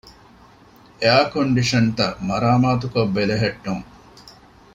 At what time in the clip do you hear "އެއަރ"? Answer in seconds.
1.01-1.23